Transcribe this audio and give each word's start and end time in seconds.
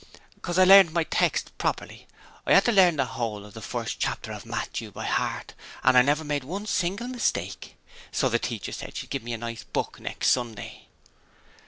''Cause 0.41 0.57
I 0.57 0.63
learned 0.63 0.93
my 0.93 1.03
text 1.03 1.55
properly. 1.59 2.07
I 2.47 2.55
had 2.55 2.65
to 2.65 2.71
learn 2.71 2.95
the 2.95 3.05
whole 3.05 3.45
of 3.45 3.53
the 3.53 3.61
first 3.61 3.99
chapter 3.99 4.31
of 4.31 4.47
Matthew 4.47 4.89
by 4.89 5.05
heart 5.05 5.53
and 5.83 5.95
I 5.95 6.01
never 6.01 6.23
made 6.23 6.43
one 6.43 6.65
single 6.65 7.07
mistake! 7.07 7.75
So 8.11 8.27
teacher 8.35 8.71
said 8.71 8.97
she'd 8.97 9.11
give 9.11 9.21
me 9.21 9.33
a 9.33 9.37
nice 9.37 9.63
book 9.63 9.99
next 9.99 10.31
Sunday.' 10.31 10.87